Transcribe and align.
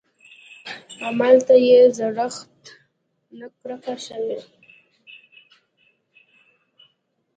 املته 1.07 1.55
يې 1.67 1.79
د 1.89 1.93
زړښت 1.97 2.63
نه 3.37 3.47
کرکه 3.57 3.95
شوې. 4.05 4.37